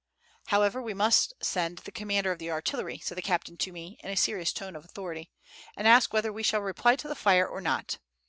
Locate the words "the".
1.83-1.91, 2.39-2.49, 3.19-3.21, 7.07-7.13